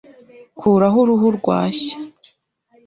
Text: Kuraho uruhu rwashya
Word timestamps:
Kuraho 0.59 0.97
uruhu 1.03 1.27
rwashya 1.37 1.95